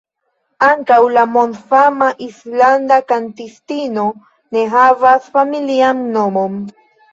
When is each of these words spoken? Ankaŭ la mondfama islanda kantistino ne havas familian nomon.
Ankaŭ 0.67 0.95
la 1.17 1.25
mondfama 1.33 2.07
islanda 2.29 2.99
kantistino 3.13 4.07
ne 4.57 4.67
havas 4.75 5.31
familian 5.39 6.05
nomon. 6.19 6.61